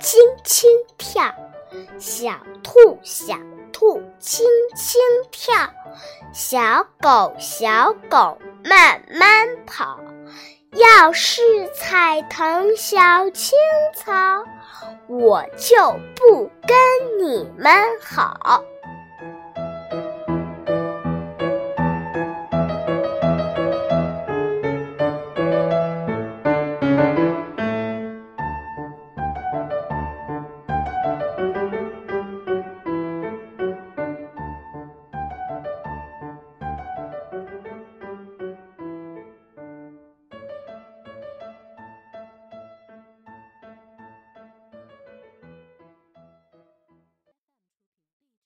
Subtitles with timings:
[0.00, 1.32] 轻轻跳
[1.98, 2.32] 小
[2.62, 3.36] 兔小
[3.70, 5.00] 兔轻轻
[5.30, 5.54] 跳。
[6.32, 10.00] 小狗小狗慢慢跑
[10.72, 11.42] 要是
[11.74, 13.58] 踩疼小青
[13.94, 14.12] 草
[15.06, 15.76] 我就
[16.14, 18.62] 不跟你们好。